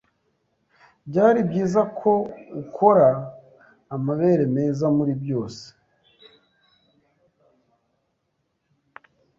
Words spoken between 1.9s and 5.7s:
ko ukora amabere meza muri byose.